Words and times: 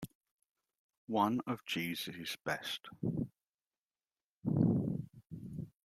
One 1.13 1.41
of 1.45 1.63
Jeeves's 1.63 2.35
best. 2.43 2.87